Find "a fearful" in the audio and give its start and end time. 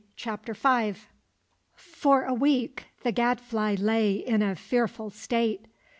4.41-5.11